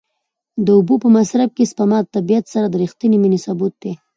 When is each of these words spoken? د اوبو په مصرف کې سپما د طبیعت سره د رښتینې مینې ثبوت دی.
د 0.65 0.67
اوبو 0.77 0.95
په 1.03 1.07
مصرف 1.17 1.49
کې 1.57 1.69
سپما 1.71 1.99
د 2.03 2.07
طبیعت 2.15 2.45
سره 2.53 2.67
د 2.69 2.75
رښتینې 2.83 3.17
مینې 3.23 3.39
ثبوت 3.45 3.73
دی. 3.81 3.93